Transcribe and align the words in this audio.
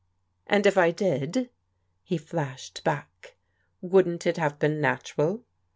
"And 0.47 0.65
if 0.65 0.79
I 0.79 0.89
did?" 0.89 1.51
he 2.03 2.17
flashed 2.17 2.83
back, 2.83 3.35
"wouldn't 3.81 4.25
it 4.25 4.37
have 4.37 4.57
been 4.57 4.81
natural? 4.81 5.43